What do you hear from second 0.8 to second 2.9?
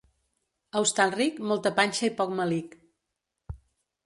Hostalric, molta panxa i poc melic.